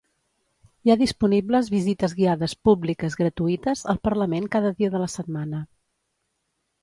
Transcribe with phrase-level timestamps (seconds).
[0.85, 5.61] Hi ha disponibles visites guiades públiques gratuïtes al parlament cada dia de la setmana.